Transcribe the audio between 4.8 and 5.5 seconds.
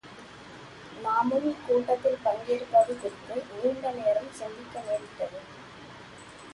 நேரிட்டது.